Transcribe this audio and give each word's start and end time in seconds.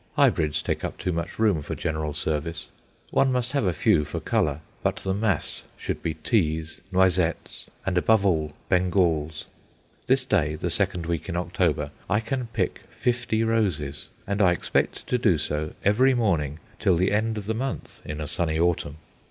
Hybrids 0.15 0.63
take 0.63 0.83
up 0.83 0.97
too 0.97 1.11
much 1.11 1.37
room 1.37 1.61
for 1.61 1.75
general 1.75 2.11
service. 2.15 2.69
One 3.11 3.31
must 3.31 3.51
have 3.51 3.65
a 3.65 3.71
few 3.71 4.03
for 4.03 4.19
colour; 4.19 4.61
but 4.81 4.95
the 4.95 5.13
mass 5.13 5.61
should 5.77 6.01
be 6.01 6.15
Teas, 6.15 6.81
Noisettes, 6.91 7.67
and, 7.85 7.99
above 7.99 8.25
all, 8.25 8.53
Bengals. 8.67 9.45
This 10.07 10.25
day, 10.25 10.55
the 10.55 10.71
second 10.71 11.05
week 11.05 11.29
in 11.29 11.37
October, 11.37 11.91
I 12.09 12.19
can 12.19 12.47
pick 12.47 12.81
fifty 12.89 13.43
roses; 13.43 14.07
and 14.25 14.41
I 14.41 14.53
expect 14.53 15.05
to 15.05 15.19
do 15.19 15.37
so 15.37 15.73
every 15.85 16.15
morning 16.15 16.57
till 16.79 16.95
the 16.97 17.11
end 17.11 17.37
of 17.37 17.45
the 17.45 17.53
month 17.53 18.01
in 18.03 18.19
a 18.19 18.25
sunny 18.25 18.59
autumn. 18.59 18.95